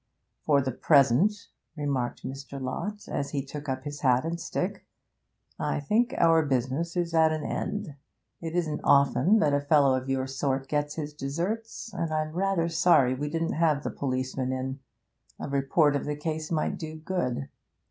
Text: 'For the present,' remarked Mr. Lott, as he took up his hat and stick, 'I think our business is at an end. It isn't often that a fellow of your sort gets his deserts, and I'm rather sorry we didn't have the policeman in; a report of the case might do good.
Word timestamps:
'For 0.47 0.61
the 0.63 0.71
present,' 0.71 1.49
remarked 1.75 2.25
Mr. 2.25 2.59
Lott, 2.59 3.07
as 3.07 3.29
he 3.29 3.45
took 3.45 3.69
up 3.69 3.83
his 3.83 4.01
hat 4.01 4.25
and 4.25 4.39
stick, 4.39 4.83
'I 5.59 5.79
think 5.81 6.15
our 6.17 6.43
business 6.43 6.95
is 6.97 7.13
at 7.13 7.31
an 7.31 7.43
end. 7.43 7.93
It 8.41 8.55
isn't 8.55 8.81
often 8.83 9.37
that 9.37 9.53
a 9.53 9.61
fellow 9.61 9.93
of 9.93 10.09
your 10.09 10.25
sort 10.25 10.67
gets 10.67 10.95
his 10.95 11.13
deserts, 11.13 11.93
and 11.93 12.11
I'm 12.11 12.31
rather 12.31 12.67
sorry 12.67 13.13
we 13.13 13.29
didn't 13.29 13.53
have 13.53 13.83
the 13.83 13.91
policeman 13.91 14.51
in; 14.51 14.79
a 15.39 15.47
report 15.47 15.95
of 15.95 16.05
the 16.05 16.15
case 16.15 16.49
might 16.51 16.79
do 16.79 16.95
good. 16.95 17.49